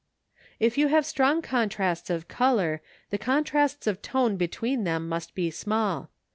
[0.59, 5.51] If you have strong contrasts of colour, the contrasts of tone between them must be
[5.51, 6.09] small.